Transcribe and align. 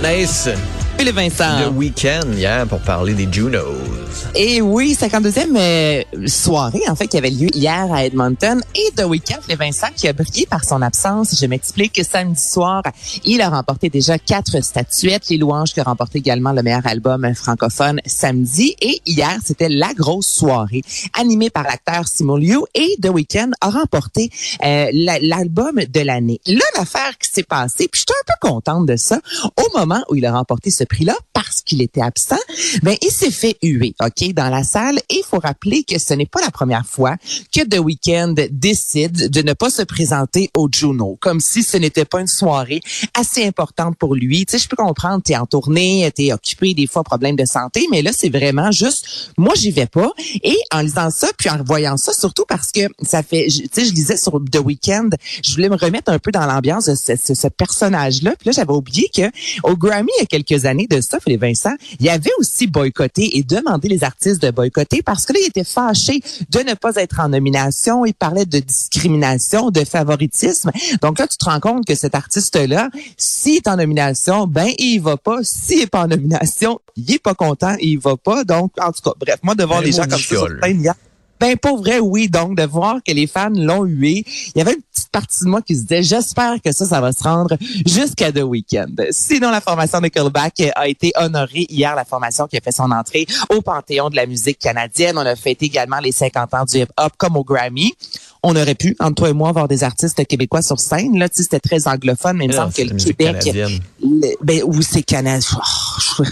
Anaïs, 0.00 0.48
les 1.04 1.12
Vincent. 1.12 1.60
le 1.60 1.68
week-end 1.68 2.20
hier 2.36 2.66
pour 2.66 2.80
parler 2.80 3.14
des 3.14 3.26
Junos. 3.30 3.64
Et 4.34 4.60
oui, 4.60 4.96
52e 5.00 5.56
euh, 5.56 6.02
soirée, 6.28 6.82
en 6.88 6.94
fait, 6.94 7.08
qui 7.08 7.16
avait 7.16 7.30
lieu 7.30 7.48
hier 7.54 7.88
à 7.92 8.04
Edmonton. 8.04 8.60
Et 8.74 8.90
The 8.94 9.04
Weeknd, 9.06 9.38
les 9.48 9.54
Vincent, 9.56 9.86
qui 9.96 10.08
a 10.08 10.12
brillé 10.12 10.46
par 10.46 10.64
son 10.64 10.82
absence. 10.82 11.36
Je 11.40 11.46
m'explique 11.46 11.94
que 11.94 12.02
samedi 12.04 12.40
soir, 12.42 12.82
il 13.24 13.40
a 13.40 13.48
remporté 13.48 13.88
déjà 13.88 14.18
quatre 14.18 14.62
statuettes. 14.62 15.28
Les 15.30 15.38
louanges 15.38 15.72
qui 15.72 15.80
a 15.80 15.84
remporté 15.84 16.18
également 16.18 16.52
le 16.52 16.62
meilleur 16.62 16.86
album 16.86 17.34
francophone 17.34 18.00
samedi. 18.04 18.76
Et 18.82 19.00
hier, 19.06 19.36
c'était 19.44 19.68
la 19.70 19.92
grosse 19.94 20.26
soirée, 20.28 20.82
animée 21.18 21.50
par 21.50 21.64
l'acteur 21.64 22.06
Simon 22.06 22.36
Liu. 22.36 22.58
Et 22.74 22.96
The 23.02 23.08
Weeknd 23.08 23.50
a 23.60 23.70
remporté 23.70 24.30
euh, 24.64 24.86
la- 24.92 25.18
l'album 25.20 25.80
de 25.88 26.00
l'année. 26.00 26.40
Là, 26.46 26.64
l'affaire 26.76 27.16
qui 27.18 27.30
s'est 27.30 27.42
passée, 27.42 27.88
puis 27.90 28.00
j'étais 28.00 28.12
un 28.12 28.32
peu 28.38 28.48
contente 28.48 28.86
de 28.86 28.96
ça, 28.96 29.18
au 29.56 29.78
moment 29.78 30.02
où 30.10 30.14
il 30.16 30.26
a 30.26 30.32
remporté 30.32 30.70
ce 30.70 30.84
prix-là, 30.90 31.16
parce 31.32 31.62
qu'il 31.62 31.80
était 31.80 32.02
absent, 32.02 32.36
ben 32.82 32.94
il 33.00 33.10
s'est 33.10 33.30
fait 33.30 33.56
huer, 33.62 33.94
OK, 34.04 34.32
dans 34.34 34.50
la 34.50 34.62
salle. 34.64 34.98
Et 35.08 35.16
il 35.18 35.24
faut 35.28 35.38
rappeler 35.38 35.84
que 35.84 35.98
ce 35.98 36.12
n'est 36.14 36.26
pas 36.26 36.40
la 36.42 36.50
première 36.50 36.84
fois 36.86 37.16
que 37.54 37.62
The 37.64 37.78
Weeknd 37.78 38.34
décide 38.50 39.30
de 39.30 39.42
ne 39.42 39.52
pas 39.54 39.70
se 39.70 39.82
présenter 39.82 40.50
au 40.56 40.68
Juno, 40.70 41.16
comme 41.20 41.40
si 41.40 41.62
ce 41.62 41.76
n'était 41.76 42.04
pas 42.04 42.20
une 42.20 42.26
soirée 42.26 42.80
assez 43.18 43.44
importante 43.46 43.96
pour 43.96 44.14
lui. 44.14 44.44
Tu 44.46 44.52
sais, 44.52 44.58
je 44.62 44.68
peux 44.68 44.76
comprendre, 44.76 45.22
t'es 45.22 45.36
en 45.36 45.46
tournée, 45.46 46.10
t'es 46.14 46.32
occupé, 46.32 46.74
des 46.74 46.86
fois 46.86 47.02
problème 47.04 47.36
de 47.36 47.44
santé, 47.44 47.86
mais 47.90 48.02
là, 48.02 48.10
c'est 48.16 48.28
vraiment 48.28 48.70
juste, 48.70 49.30
moi, 49.38 49.54
j'y 49.56 49.70
vais 49.70 49.86
pas. 49.86 50.10
Et 50.42 50.56
en 50.72 50.80
lisant 50.80 51.10
ça, 51.10 51.28
puis 51.38 51.48
en 51.48 51.62
voyant 51.62 51.96
ça, 51.96 52.12
surtout 52.12 52.44
parce 52.48 52.72
que 52.72 52.80
ça 53.02 53.22
fait, 53.22 53.46
tu 53.48 53.64
sais, 53.72 53.84
je 53.86 53.92
lisais 53.92 54.16
sur 54.16 54.40
The 54.50 54.58
Weeknd, 54.58 55.10
je 55.44 55.52
voulais 55.52 55.68
me 55.68 55.76
remettre 55.76 56.10
un 56.12 56.18
peu 56.18 56.30
dans 56.32 56.46
l'ambiance 56.46 56.86
de 56.86 56.94
ce, 56.94 57.14
ce- 57.16 57.34
ce 57.34 57.48
personnage-là. 57.48 58.34
Puis 58.38 58.46
là, 58.46 58.52
j'avais 58.52 58.72
oublié 58.72 59.08
que 59.14 59.30
au 59.62 59.76
Grammy, 59.76 60.10
il 60.18 60.22
y 60.22 60.24
a 60.24 60.26
quelques 60.26 60.64
années 60.66 60.79
de 60.88 61.00
ça, 61.00 61.18
Philippe 61.20 61.42
Vincent, 61.42 61.74
il 61.98 62.08
avait 62.08 62.30
aussi 62.38 62.66
boycotté 62.66 63.38
et 63.38 63.42
demandé 63.42 63.88
les 63.88 64.04
artistes 64.04 64.42
de 64.42 64.50
boycotter 64.50 65.02
parce 65.02 65.26
que 65.26 65.32
là, 65.32 65.40
il 65.42 65.48
était 65.48 65.64
fâché 65.64 66.20
de 66.50 66.60
ne 66.60 66.74
pas 66.74 66.96
être 66.96 67.20
en 67.20 67.28
nomination. 67.28 68.04
Il 68.04 68.14
parlait 68.14 68.46
de 68.46 68.58
discrimination, 68.58 69.70
de 69.70 69.84
favoritisme. 69.84 70.70
Donc 71.02 71.18
là, 71.18 71.26
tu 71.26 71.36
te 71.36 71.44
rends 71.44 71.60
compte 71.60 71.86
que 71.86 71.94
cet 71.94 72.14
artiste-là, 72.14 72.90
s'il 73.16 73.56
est 73.56 73.68
en 73.68 73.76
nomination, 73.76 74.46
ben, 74.46 74.70
il 74.78 74.98
va 75.00 75.16
pas. 75.16 75.38
S'il 75.42 75.80
est 75.80 75.86
pas 75.86 76.04
en 76.04 76.08
nomination, 76.08 76.80
il 76.96 77.12
est 77.12 77.18
pas 77.18 77.34
content, 77.34 77.74
il 77.80 77.98
va 77.98 78.16
pas. 78.16 78.44
Donc, 78.44 78.72
en 78.80 78.92
tout 78.92 79.02
cas, 79.02 79.12
bref, 79.18 79.38
moi, 79.42 79.54
de 79.54 79.64
voir 79.64 79.82
des 79.82 79.92
gens 79.92 80.02
comme 80.02 80.12
ça 80.12 80.18
sur 80.18 80.48
scène 80.62 80.94
ben 81.40 81.56
pour 81.56 81.78
vrai, 81.78 81.98
oui. 81.98 82.28
Donc 82.28 82.56
de 82.56 82.64
voir 82.64 82.98
que 83.04 83.12
les 83.12 83.26
fans 83.26 83.48
l'ont 83.48 83.84
hué, 83.84 84.24
il 84.54 84.58
y 84.58 84.60
avait 84.60 84.74
une 84.74 84.82
petite 85.10 85.12
partie 85.12 85.44
de 85.44 85.48
moi 85.50 85.60
qui 85.62 85.74
se 85.76 85.82
disait, 85.82 86.02
j'espère 86.02 86.56
que 86.62 86.72
ça, 86.72 86.86
ça 86.86 87.00
va 87.00 87.12
se 87.12 87.22
rendre 87.22 87.56
jusqu'à 87.86 88.32
The 88.32 88.42
Weeknd. 88.42 88.86
Sinon, 89.10 89.50
la 89.50 89.60
formation 89.60 89.98
de 89.98 90.04
Nickelback 90.04 90.62
a 90.74 90.88
été 90.88 91.12
honorée 91.16 91.66
hier, 91.68 91.94
la 91.94 92.04
formation 92.04 92.46
qui 92.46 92.56
a 92.56 92.60
fait 92.60 92.72
son 92.72 92.90
entrée 92.90 93.26
au 93.54 93.60
Panthéon 93.60 94.10
de 94.10 94.16
la 94.16 94.26
musique 94.26 94.58
canadienne. 94.58 95.16
On 95.18 95.26
a 95.26 95.36
fêté 95.36 95.66
également 95.66 95.98
les 95.98 96.12
50 96.12 96.54
ans 96.54 96.64
du 96.64 96.78
hip-hop 96.78 97.12
comme 97.18 97.36
au 97.36 97.44
Grammy. 97.44 97.92
On 98.42 98.56
aurait 98.56 98.74
pu, 98.74 98.96
entre 99.00 99.16
toi 99.16 99.28
et 99.30 99.32
moi, 99.34 99.50
avoir 99.50 99.68
des 99.68 99.84
artistes 99.84 100.24
québécois 100.26 100.62
sur 100.62 100.80
scène. 100.80 101.18
Là, 101.18 101.28
tu 101.28 101.36
sais, 101.36 101.42
c'était 101.42 101.60
très 101.60 101.86
anglophone, 101.88 102.36
mais 102.38 102.46
il 102.46 102.48
me 102.52 102.54
Non, 102.54 102.62
semble 102.70 102.72
que 102.72 102.82
le 102.82 102.96
Québec, 102.96 103.50
le- 104.02 104.36
ben 104.42 104.62
oui, 104.64 104.82
c'est 104.82 105.02
canadien. 105.02 105.58
Oh, 106.18 106.22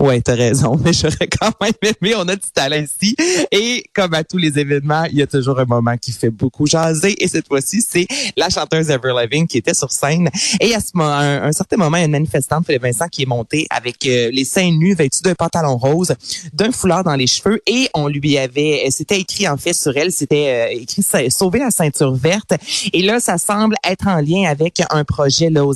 ouais, 0.00 0.20
t'as 0.20 0.34
raison, 0.34 0.78
mais 0.84 0.92
j'aurais 0.92 1.28
quand 1.40 1.52
même 1.60 1.72
aimé. 1.82 2.14
On 2.16 2.28
a 2.28 2.36
du 2.36 2.50
talent 2.52 2.82
ici. 2.82 3.16
Et 3.52 3.84
comme 3.94 4.14
à 4.14 4.24
tous 4.24 4.38
les 4.38 4.58
événements, 4.58 5.04
il 5.04 5.18
y 5.18 5.22
a 5.22 5.26
toujours 5.26 5.58
un 5.58 5.64
moment 5.64 5.96
qui 5.96 6.12
fait 6.12 6.30
beaucoup 6.30 6.66
jaser. 6.66 7.22
Et 7.22 7.28
cette 7.28 7.46
fois-ci, 7.48 7.84
c'est 7.86 8.06
la 8.36 8.48
chanteuse 8.48 8.90
Ever 8.90 9.12
Living 9.22 9.46
qui 9.46 9.58
était 9.58 9.74
sur 9.74 9.90
scène. 9.92 10.28
Et 10.60 10.74
à 10.74 10.80
ce 10.80 10.88
moment, 10.94 11.10
un, 11.10 11.44
un 11.44 11.52
certain 11.52 11.76
moment, 11.76 11.96
il 11.96 12.00
y 12.00 12.02
a 12.02 12.06
une 12.06 12.12
manifestante, 12.12 12.66
Philippe 12.66 12.82
Vincent, 12.82 13.06
qui 13.08 13.22
est 13.22 13.26
montée 13.26 13.66
avec 13.70 14.06
euh, 14.06 14.30
les 14.32 14.44
seins 14.44 14.70
nus, 14.70 14.94
vêtus 14.94 15.22
d'un 15.22 15.34
pantalon 15.34 15.76
rose, 15.76 16.14
d'un 16.52 16.70
foulard 16.72 17.04
dans 17.04 17.14
les 17.16 17.26
cheveux. 17.26 17.60
Et 17.66 17.88
on 17.94 18.08
lui 18.08 18.38
avait, 18.38 18.86
c'était 18.90 19.18
écrit 19.20 19.48
en 19.48 19.56
fait 19.56 19.72
sur 19.72 19.96
elle, 19.96 20.12
c'était 20.12 20.68
euh, 20.74 20.80
écrit 20.80 21.02
sa- 21.02 21.28
sauver 21.30 21.58
la 21.58 21.70
ceinture 21.70 22.14
verte. 22.14 22.52
Et 22.92 23.02
là, 23.02 23.20
ça 23.20 23.38
semble 23.38 23.76
être 23.88 24.06
en 24.06 24.16
lien 24.20 24.48
avec 24.48 24.82
un 24.90 25.04
projet 25.04 25.50
là 25.50 25.64
aux, 25.64 25.74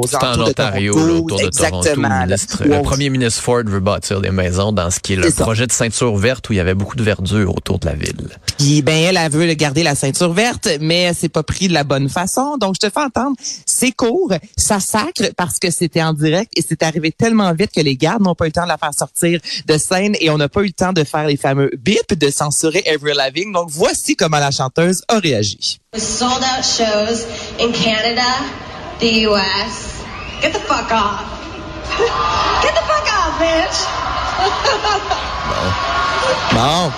aux 0.00 0.06
C'est 0.06 0.16
en 0.16 0.20
alentours 0.20 0.44
de 0.44 0.50
Ontario, 0.50 0.92
Toronto. 0.94 1.08
là, 1.08 1.14
autour 1.20 1.38
de 1.40 1.44
Exactement. 1.46 2.08
Toronto. 2.08 2.20
Le, 2.20 2.26
ministre- 2.26 2.82
premier 2.82 3.10
ministre 3.10 3.42
Ford 3.50 3.64
veut 3.66 3.80
bâtir 3.80 4.20
des 4.20 4.30
maisons 4.30 4.70
dans 4.70 4.92
ce 4.92 5.00
qui 5.00 5.14
est 5.14 5.16
le 5.16 5.24
C'est 5.24 5.38
ça. 5.38 5.42
projet 5.42 5.66
de 5.66 5.72
ceinture 5.72 6.14
verte 6.16 6.48
où 6.48 6.52
il 6.52 6.56
y 6.56 6.60
avait 6.60 6.74
beaucoup 6.76 6.94
de 6.94 7.02
verdure 7.02 7.52
autour 7.56 7.80
de 7.80 7.86
la 7.86 7.94
ville. 7.94 8.28
Puis 8.58 8.80
ben 8.80 8.94
elle, 8.96 9.16
elle 9.16 9.32
veut 9.32 9.52
garder 9.54 9.82
la 9.82 9.96
ceinture 9.96 10.32
verte, 10.32 10.68
mais 10.80 11.00
elle 11.00 11.16
s'est 11.16 11.28
pas 11.28 11.42
pris 11.42 11.66
de 11.66 11.72
la 11.72 11.82
bonne 11.82 12.08
façon. 12.08 12.58
Donc 12.58 12.76
je 12.76 12.86
te 12.86 12.92
fais 12.92 13.00
entendre, 13.00 13.34
c'est 13.66 13.90
court, 13.90 14.32
ça 14.56 14.78
sacre 14.78 15.32
parce 15.36 15.58
que 15.58 15.72
c'était 15.72 16.00
en 16.00 16.12
direct 16.12 16.52
et 16.56 16.62
c'est 16.66 16.84
arrivé 16.84 17.10
tellement 17.10 17.52
vite 17.52 17.72
que 17.74 17.80
les 17.80 17.96
gardes 17.96 18.22
n'ont 18.22 18.36
pas 18.36 18.44
eu 18.44 18.48
le 18.48 18.52
temps 18.52 18.62
de 18.62 18.68
la 18.68 18.78
faire 18.78 18.94
sortir 18.96 19.40
de 19.66 19.78
scène 19.78 20.14
et 20.20 20.30
on 20.30 20.38
n'a 20.38 20.48
pas 20.48 20.60
eu 20.60 20.66
le 20.66 20.72
temps 20.72 20.92
de 20.92 21.02
faire 21.02 21.26
les 21.26 21.36
fameux 21.36 21.70
bips 21.76 22.16
de 22.16 22.30
censurer 22.30 22.84
Avril 22.86 23.16
Lavigne. 23.16 23.50
Donc 23.52 23.66
voici 23.70 24.14
comment 24.14 24.38
la 24.38 24.52
chanteuse 24.52 25.02
a 25.08 25.18
réagi. 25.18 25.80
sold 25.96 26.44
out 26.44 26.64
shows 26.64 27.26
in 27.58 27.72
Canada, 27.72 28.30
the 29.00 29.26
US. 29.26 30.04
Get 30.40 30.52
the 30.52 30.60
fuck 30.60 30.92
off. 30.92 31.24
Get 32.62 32.72
the 32.74 32.82
fuck 32.86 32.99
Bon, 36.52 36.86
out 36.86 36.92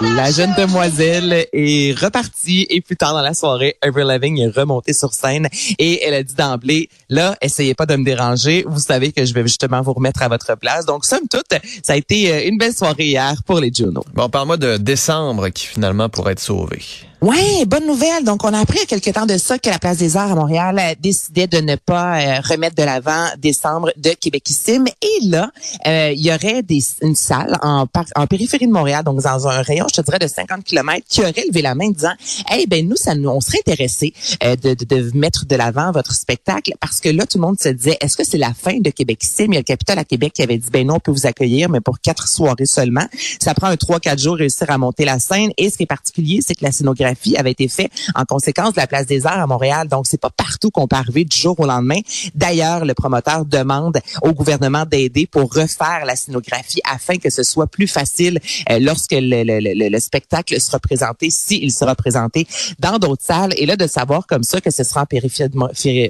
la 0.00 0.30
jeune 0.30 0.54
demoiselle 0.56 1.46
est 1.52 1.98
repartie 1.98 2.66
et 2.70 2.80
plus 2.80 2.96
tard 2.96 3.12
dans 3.12 3.20
la 3.20 3.34
soirée, 3.34 3.76
Avril 3.82 4.06
Lavigne 4.06 4.38
est 4.38 4.48
remontée 4.48 4.92
sur 4.92 5.12
scène 5.12 5.48
et 5.78 6.04
elle 6.04 6.14
a 6.14 6.22
dit 6.22 6.34
d'emblée, 6.34 6.88
là, 7.08 7.36
essayez 7.40 7.74
pas 7.74 7.86
de 7.86 7.96
me 7.96 8.04
déranger, 8.04 8.64
vous 8.68 8.78
savez 8.78 9.12
que 9.12 9.24
je 9.24 9.34
vais 9.34 9.42
justement 9.42 9.80
vous 9.82 9.92
remettre 9.92 10.22
à 10.22 10.28
votre 10.28 10.56
place. 10.56 10.86
Donc, 10.86 11.04
somme 11.04 11.28
toute, 11.30 11.58
ça 11.82 11.94
a 11.94 11.96
été 11.96 12.32
euh, 12.32 12.48
une 12.48 12.58
belle 12.58 12.74
soirée 12.74 13.06
hier 13.06 13.34
pour 13.46 13.60
les 13.60 13.72
Juno. 13.72 14.04
Bon, 14.12 14.28
parle-moi 14.28 14.56
de 14.56 14.76
décembre 14.76 15.48
qui 15.48 15.66
finalement 15.66 16.08
pourrait 16.08 16.32
être 16.32 16.40
sauvé. 16.40 16.82
Ouais, 17.22 17.64
bonne 17.68 17.86
nouvelle. 17.86 18.24
Donc, 18.24 18.42
on 18.42 18.52
a 18.52 18.58
appris 18.58 18.78
il 18.78 18.80
y 18.80 18.82
a 18.82 18.86
quelque 18.86 19.10
temps 19.10 19.26
de 19.26 19.38
ça 19.38 19.56
que 19.56 19.70
la 19.70 19.78
Place 19.78 19.96
des 19.96 20.16
Arts 20.16 20.32
à 20.32 20.34
Montréal 20.34 20.76
euh, 20.80 20.94
décidait 20.98 21.46
de 21.46 21.58
ne 21.58 21.76
pas 21.76 22.18
euh, 22.18 22.40
remettre 22.40 22.74
de 22.74 22.82
l'avant 22.82 23.26
décembre 23.38 23.92
de 23.96 24.10
Québécissime. 24.10 24.86
Et 25.00 25.28
là, 25.28 25.52
euh, 25.86 26.10
il 26.12 26.20
y 26.20 26.32
aurait 26.32 26.64
des, 26.64 26.80
une 27.00 27.14
salle 27.14 27.56
en, 27.62 27.86
en 28.16 28.26
périphérie 28.26 28.66
de 28.66 28.72
Montréal, 28.72 29.04
donc 29.04 29.22
dans 29.22 29.46
un 29.46 29.62
rayon, 29.62 29.86
je 29.88 30.00
te 30.00 30.04
dirais, 30.04 30.18
de 30.18 30.26
50 30.26 30.64
km, 30.64 31.06
qui 31.08 31.20
aurait 31.20 31.44
levé 31.48 31.62
la 31.62 31.76
main 31.76 31.90
disant, 31.90 32.10
hey, 32.50 32.66
ben 32.66 32.88
nous, 32.88 32.96
ça 32.96 33.14
nous, 33.14 33.28
on 33.28 33.40
serait 33.40 33.60
intéressé 33.68 34.12
euh, 34.42 34.56
de, 34.56 34.74
de, 34.74 34.84
de 34.84 35.16
mettre 35.16 35.46
de 35.46 35.54
l'avant 35.54 35.92
votre 35.92 36.14
spectacle 36.14 36.72
parce 36.80 36.98
que 36.98 37.08
là, 37.08 37.24
tout 37.24 37.38
le 37.38 37.42
monde 37.42 37.60
se 37.60 37.68
disait, 37.68 37.98
est-ce 38.00 38.16
que 38.16 38.24
c'est 38.24 38.36
la 38.36 38.52
fin 38.52 38.80
de 38.80 38.90
Québécissime? 38.90 39.52
Il 39.52 39.54
y 39.54 39.58
a 39.58 39.60
le 39.60 39.64
Capitole 39.64 40.00
à 40.00 40.04
Québec 40.04 40.32
qui 40.32 40.42
avait 40.42 40.58
dit, 40.58 40.70
ben 40.72 40.84
non, 40.88 40.96
on 40.96 41.00
peut 41.00 41.12
vous 41.12 41.26
accueillir, 41.28 41.68
mais 41.68 41.80
pour 41.80 42.00
quatre 42.00 42.26
soirées 42.26 42.66
seulement. 42.66 43.06
Ça 43.38 43.54
prend 43.54 43.68
un 43.68 43.76
3-4 43.76 44.20
jours 44.20 44.36
réussir 44.38 44.68
à 44.72 44.76
monter 44.76 45.04
la 45.04 45.20
scène. 45.20 45.52
Et 45.56 45.70
ce 45.70 45.76
qui 45.76 45.84
est 45.84 45.86
particulier, 45.86 46.40
c'est 46.44 46.56
que 46.56 46.64
la 46.64 46.72
scénographie 46.72 47.11
avait 47.36 47.52
été 47.52 47.68
faite 47.68 47.90
en 48.14 48.24
conséquence 48.24 48.74
de 48.74 48.80
la 48.80 48.86
Place 48.86 49.06
des 49.06 49.26
Arts 49.26 49.40
à 49.40 49.46
Montréal. 49.46 49.88
Donc, 49.88 50.06
c'est 50.06 50.20
pas 50.20 50.30
partout 50.30 50.70
qu'on 50.70 50.86
peut 50.86 50.96
arriver 50.96 51.24
du 51.24 51.36
jour 51.36 51.58
au 51.60 51.66
lendemain. 51.66 52.00
D'ailleurs, 52.34 52.84
le 52.84 52.94
promoteur 52.94 53.44
demande 53.44 53.98
au 54.22 54.32
gouvernement 54.32 54.84
d'aider 54.84 55.26
pour 55.26 55.52
refaire 55.52 56.04
la 56.06 56.16
scénographie 56.16 56.80
afin 56.90 57.16
que 57.16 57.30
ce 57.30 57.42
soit 57.42 57.66
plus 57.66 57.86
facile 57.86 58.38
euh, 58.70 58.78
lorsque 58.78 59.12
le, 59.12 59.42
le- 59.44 59.60
le- 59.60 59.88
le 59.88 60.00
spectacle 60.00 60.58
sera 60.60 60.78
présenté, 60.78 61.30
s'il 61.30 61.72
sera 61.72 61.94
présenté 61.94 62.46
dans 62.78 62.98
d'autres 62.98 63.24
salles. 63.24 63.52
Et 63.56 63.66
là, 63.66 63.76
de 63.76 63.86
savoir 63.86 64.26
comme 64.26 64.42
ça 64.42 64.60
que 64.60 64.70
ce 64.70 64.84
sera 64.84 65.02
en 65.02 65.06
périphérie 65.06 65.48
de, 65.50 65.58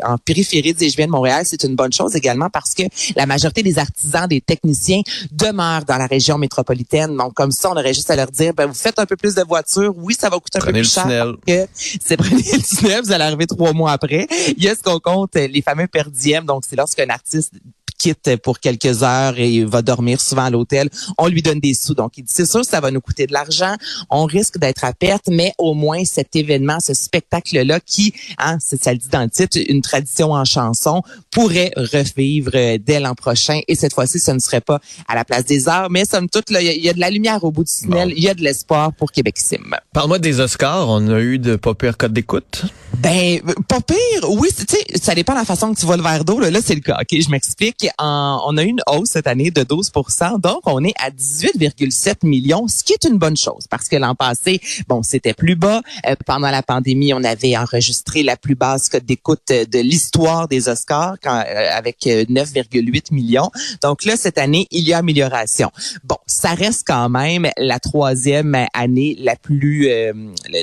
en 0.06 0.18
périphérie 0.18 0.74
des 0.74 0.90
de 0.92 1.06
Montréal, 1.10 1.44
c'est 1.46 1.64
une 1.64 1.74
bonne 1.74 1.92
chose 1.92 2.14
également 2.14 2.48
parce 2.50 2.74
que 2.74 2.82
la 3.16 3.26
majorité 3.26 3.62
des 3.62 3.78
artisans, 3.78 4.26
des 4.28 4.40
techniciens 4.40 5.00
demeurent 5.32 5.84
dans 5.84 5.96
la 5.96 6.06
région 6.06 6.38
métropolitaine. 6.38 7.16
Donc, 7.16 7.34
comme 7.34 7.50
ça, 7.50 7.70
on 7.70 7.76
aurait 7.76 7.94
juste 7.94 8.10
à 8.10 8.16
leur 8.16 8.30
dire, 8.30 8.52
ben, 8.54 8.66
vous 8.66 8.74
faites 8.74 8.98
un 8.98 9.06
peu 9.06 9.16
plus 9.16 9.34
de 9.34 9.42
voitures. 9.42 9.92
Oui, 9.96 10.14
ça 10.18 10.28
va 10.28 10.38
coûter 10.38 10.58
un 10.58 10.60
Prenez 10.60 10.80
peu 10.80 10.84
plus 10.84 10.90
cher. 10.92 11.02
tunnel. 11.04 11.34
Que 11.46 11.66
c'est 11.74 12.16
prenez 12.16 12.36
le 12.36 12.76
tunnel, 12.78 13.02
vous 13.02 13.12
allez 13.12 13.24
arriver 13.24 13.46
trois 13.46 13.72
mois 13.72 13.92
après. 13.92 14.26
Il 14.56 14.62
y 14.62 14.68
a 14.68 14.74
ce 14.74 14.82
qu'on 14.82 14.98
compte, 14.98 15.34
les 15.34 15.62
fameux 15.62 15.88
per 15.88 16.04
diem. 16.10 16.44
Donc, 16.44 16.64
c'est 16.68 16.76
lorsqu'un 16.76 17.08
artiste 17.08 17.54
quitte 18.02 18.36
pour 18.42 18.58
quelques 18.58 19.04
heures 19.04 19.38
et 19.38 19.64
va 19.64 19.80
dormir 19.80 20.20
souvent 20.20 20.44
à 20.44 20.50
l'hôtel, 20.50 20.90
on 21.18 21.28
lui 21.28 21.40
donne 21.40 21.60
des 21.60 21.72
sous. 21.74 21.94
Donc, 21.94 22.12
il 22.16 22.24
dit, 22.24 22.32
c'est 22.34 22.50
sûr, 22.50 22.64
ça 22.64 22.80
va 22.80 22.90
nous 22.90 23.00
coûter 23.00 23.28
de 23.28 23.32
l'argent. 23.32 23.76
On 24.10 24.24
risque 24.24 24.58
d'être 24.58 24.84
à 24.84 24.92
perte, 24.92 25.28
mais 25.30 25.52
au 25.58 25.74
moins 25.74 26.04
cet 26.04 26.34
événement, 26.34 26.78
ce 26.80 26.94
spectacle-là 26.94 27.78
qui, 27.78 28.12
hein, 28.38 28.58
ça 28.60 28.92
le 28.92 28.98
dit 28.98 29.08
dans 29.08 29.22
le 29.22 29.30
titre, 29.30 29.56
une 29.68 29.82
tradition 29.82 30.32
en 30.32 30.44
chanson, 30.44 31.02
pourrait 31.30 31.70
revivre 31.76 32.50
euh, 32.54 32.78
dès 32.84 32.98
l'an 32.98 33.14
prochain. 33.14 33.60
Et 33.68 33.76
cette 33.76 33.94
fois-ci, 33.94 34.18
ce 34.18 34.32
ne 34.32 34.40
serait 34.40 34.60
pas 34.60 34.80
à 35.06 35.14
la 35.14 35.24
place 35.24 35.44
des 35.44 35.68
arts, 35.68 35.88
mais 35.90 36.04
somme 36.04 36.28
toute, 36.28 36.50
il 36.50 36.84
y, 36.84 36.88
a 36.88 36.92
de 36.92 37.00
la 37.00 37.10
lumière 37.10 37.44
au 37.44 37.52
bout 37.52 37.64
du 37.64 37.72
tunnel, 37.72 38.12
il 38.16 38.22
y 38.22 38.28
a 38.28 38.34
de 38.34 38.42
l'espoir 38.42 38.92
pour 38.92 39.12
Québec 39.12 39.38
Sim. 39.38 39.76
Parle-moi 39.92 40.18
des 40.18 40.40
Oscars. 40.40 40.88
On 40.88 41.08
a 41.08 41.20
eu 41.20 41.38
de 41.38 41.56
pas 41.56 41.74
pire 41.74 41.96
code 41.96 42.12
d'écoute. 42.12 42.64
Ben, 42.98 43.40
pas 43.68 43.80
pire. 43.80 44.30
Oui, 44.30 44.48
tu 44.56 44.64
sais, 44.68 44.84
ça 45.00 45.14
dépend 45.14 45.34
de 45.34 45.38
la 45.38 45.44
façon 45.44 45.72
que 45.72 45.78
tu 45.78 45.86
vois 45.86 45.96
le 45.96 46.02
verre 46.02 46.24
d'eau. 46.24 46.40
Là, 46.40 46.60
c'est 46.64 46.74
le 46.74 46.80
cas. 46.80 46.98
OK, 47.00 47.20
je 47.20 47.30
m'explique. 47.30 47.88
On 47.98 48.56
a 48.56 48.62
une 48.62 48.80
hausse 48.86 49.10
cette 49.10 49.26
année 49.26 49.50
de 49.50 49.62
12% 49.62 50.40
Donc, 50.40 50.60
on 50.64 50.84
est 50.84 50.94
à 50.98 51.10
18,7 51.10 52.26
millions, 52.26 52.66
ce 52.68 52.84
qui 52.84 52.92
est 52.92 53.04
une 53.04 53.18
bonne 53.18 53.36
chose 53.36 53.66
parce 53.70 53.88
que 53.88 53.96
l'an 53.96 54.14
passé, 54.14 54.60
bon, 54.88 55.02
c'était 55.02 55.34
plus 55.34 55.56
bas. 55.56 55.80
Euh, 56.06 56.14
pendant 56.26 56.50
la 56.50 56.62
pandémie, 56.62 57.12
on 57.14 57.24
avait 57.24 57.56
enregistré 57.56 58.22
la 58.22 58.36
plus 58.36 58.54
basse 58.54 58.88
cote 58.88 59.04
d'écoute 59.04 59.48
de 59.48 59.78
l'histoire 59.78 60.48
des 60.48 60.68
Oscars 60.68 61.16
quand, 61.22 61.42
euh, 61.48 61.68
avec 61.72 62.02
9,8 62.04 62.76
euh, 62.76 63.00
millions. 63.14 63.50
Donc 63.82 64.04
là, 64.04 64.16
cette 64.16 64.38
année, 64.38 64.66
il 64.70 64.86
y 64.86 64.92
a 64.92 64.98
amélioration. 64.98 65.70
Bon, 66.04 66.16
ça 66.26 66.54
reste 66.54 66.84
quand 66.86 67.08
même 67.08 67.48
la 67.56 67.80
troisième 67.80 68.56
année 68.74 69.16
la 69.18 69.36
plus 69.36 69.90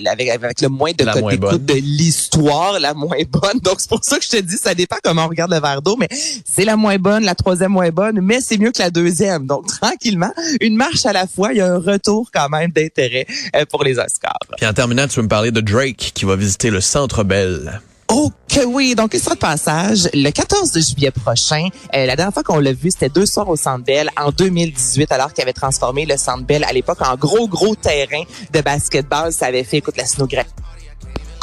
avec, 0.05 0.29
avec, 0.29 0.61
le 0.61 0.69
moins 0.69 0.91
de 0.91 1.03
cote 1.03 1.29
d'écoute 1.29 1.65
de 1.65 1.73
l'histoire, 1.73 2.79
la 2.79 2.93
moins 2.93 3.17
bonne. 3.27 3.59
Donc 3.63 3.79
c'est 3.79 3.89
pour 3.89 4.03
ça 4.03 4.17
que 4.19 4.25
je 4.25 4.29
te 4.29 4.37
dis, 4.37 4.57
ça 4.57 4.75
dépend 4.75 4.97
comment 5.03 5.25
on 5.25 5.29
regarde 5.29 5.51
le 5.51 5.59
verre 5.59 5.81
d'eau, 5.81 5.95
mais 5.97 6.07
c'est 6.45 6.65
la 6.65 6.75
moins 6.75 6.97
bonne, 6.97 7.08
la 7.17 7.33
troisième 7.33 7.71
moins 7.71 7.89
bonne, 7.89 8.19
mais 8.21 8.41
c'est 8.41 8.57
mieux 8.57 8.71
que 8.71 8.79
la 8.79 8.91
deuxième. 8.91 9.47
Donc 9.47 9.65
tranquillement, 9.81 10.31
une 10.61 10.75
marche 10.75 11.05
à 11.05 11.13
la 11.13 11.25
fois, 11.25 11.53
il 11.53 11.57
y 11.57 11.61
a 11.61 11.73
un 11.73 11.79
retour 11.79 12.29
quand 12.31 12.49
même 12.49 12.71
d'intérêt 12.71 13.25
pour 13.69 13.83
les 13.83 13.97
Oscars. 13.97 14.37
Puis 14.57 14.67
en 14.67 14.73
terminant, 14.73 15.07
tu 15.07 15.17
veux 15.17 15.23
me 15.23 15.27
parler 15.27 15.51
de 15.51 15.61
Drake 15.61 16.11
qui 16.13 16.25
va 16.25 16.35
visiter 16.35 16.69
le 16.69 16.81
Centre 16.81 17.23
Bell. 17.23 17.81
Oh 18.11 18.31
que 18.47 18.65
oui, 18.65 18.95
donc 18.95 19.11
il 19.13 19.19
sera 19.19 19.35
de 19.35 19.39
passage 19.39 20.09
le 20.15 20.31
14 20.31 20.73
juillet 20.73 21.11
prochain. 21.11 21.67
Euh, 21.95 22.07
la 22.07 22.15
dernière 22.15 22.33
fois 22.33 22.41
qu'on 22.41 22.57
l'a 22.57 22.73
vu, 22.73 22.89
c'était 22.89 23.09
deux 23.09 23.27
soirs 23.27 23.47
au 23.47 23.55
Centre 23.55 23.85
Bell 23.85 24.09
en 24.17 24.31
2018, 24.31 25.11
alors 25.11 25.31
qu'il 25.31 25.43
avait 25.43 25.53
transformé 25.53 26.07
le 26.07 26.17
Centre 26.17 26.43
Bell 26.43 26.63
à 26.63 26.73
l'époque 26.73 26.97
en 27.01 27.15
gros 27.15 27.47
gros 27.47 27.75
terrain 27.75 28.23
de 28.51 28.61
basketball. 28.61 29.31
Ça 29.31 29.45
avait 29.45 29.63
fait, 29.63 29.77
écoute, 29.77 29.95
la 29.95 30.05
scénographie 30.05 30.49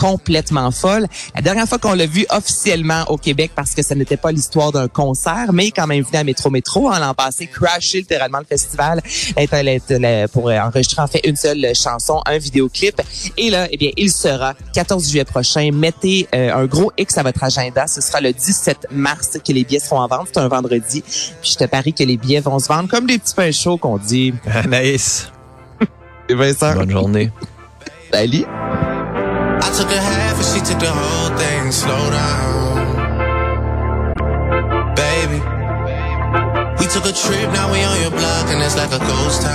complètement 0.06 0.70
folle. 0.70 1.06
La 1.35 1.43
dernière 1.43 1.67
fois 1.67 1.79
qu'on 1.79 1.94
l'a 1.94 2.06
vu 2.06 2.26
officiellement 2.31 3.05
au 3.08 3.17
Québec, 3.17 3.50
parce 3.56 3.75
que 3.75 3.82
ce 3.82 3.93
n'était 3.94 4.17
pas 4.17 4.31
l'histoire 4.31 4.70
d'un 4.70 4.87
concert, 4.87 5.53
mais 5.53 5.73
quand 5.73 5.88
même 5.88 6.05
venu 6.05 6.17
à 6.17 6.23
Métro 6.23 6.49
Métro 6.50 6.88
en 6.88 6.99
l'an 6.99 7.12
passé, 7.12 7.49
crashé 7.49 7.99
littéralement 7.99 8.38
le 8.38 8.44
festival 8.44 9.03
pour 10.32 10.50
enregistrer 10.50 11.03
en 11.03 11.06
fait 11.08 11.26
une 11.26 11.35
seule 11.35 11.75
chanson, 11.75 12.20
un 12.25 12.38
vidéoclip. 12.38 13.03
Et 13.37 13.50
là, 13.50 13.67
eh 13.70 13.76
bien, 13.76 13.91
il 13.97 14.12
sera 14.12 14.55
14 14.75 15.08
juillet 15.11 15.25
prochain. 15.25 15.70
Mettez 15.73 16.29
euh, 16.35 16.55
un 16.55 16.67
gros 16.67 16.93
X 16.97 17.19
à 17.19 17.25
votre 17.25 17.43
agenda. 17.43 17.88
Ce 17.88 18.00
sera 18.00 18.20
le 18.20 18.32
17 18.32 18.88
mars 18.93 19.38
que 19.44 19.53
les 19.53 19.64
billets 19.64 19.81
seront 19.81 20.00
en 20.00 20.06
vente. 20.06 20.29
C'est 20.32 20.41
un 20.41 20.49
vendredi. 20.49 21.03
Puis 21.03 21.50
je 21.53 21.56
te 21.56 21.64
parie 21.64 21.93
que 21.93 22.05
les 22.05 22.17
billets 22.17 22.41
vont 22.41 22.61
se 22.61 22.69
vendre 22.69 22.88
comme 22.88 23.06
des 23.06 23.19
petits 23.19 23.35
pains 23.35 23.50
chauds 23.50 23.79
qu'on 23.79 23.99
dit. 23.99 24.32
Nice. 24.70 25.32
Bonne 26.29 26.91
journée. 26.91 27.31
Salut. 28.12 28.44
She 30.56 30.62
took 30.62 30.81
the 30.81 30.91
whole 30.91 31.37
thing. 31.37 31.70
Slow 31.70 32.11
down. 32.11 32.97
Baby. 34.97 35.41
We 36.81 36.87
took 36.87 37.05
a 37.05 37.12
trip, 37.12 37.53
now 37.53 37.70
we 37.73 37.82
on 37.82 38.00
your 38.00 38.11
block 38.11 38.47
and 38.49 38.62
it's 38.62 38.76
like 38.76 38.93
a 38.93 38.99
ghost 38.99 39.43
town. 39.43 39.47